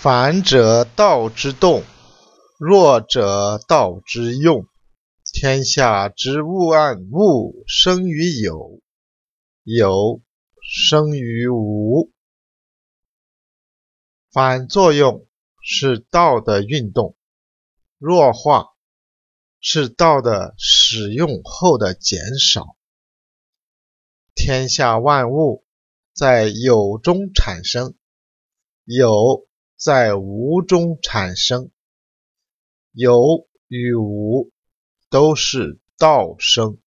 [0.00, 1.82] 反者道之动，
[2.56, 4.64] 弱者道之用。
[5.32, 8.80] 天下之物万物生于有，
[9.64, 10.22] 有
[10.62, 12.12] 生于无。
[14.30, 15.26] 反作用
[15.60, 17.16] 是道的运动，
[17.98, 18.68] 弱化
[19.58, 22.76] 是道的使用后的减少。
[24.36, 25.64] 天下万物
[26.14, 27.96] 在有中产生，
[28.84, 29.47] 有。
[29.78, 31.70] 在无中产生，
[32.90, 34.50] 有与无
[35.08, 36.78] 都是道生。